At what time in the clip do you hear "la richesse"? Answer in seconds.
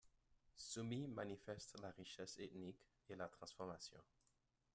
1.79-2.39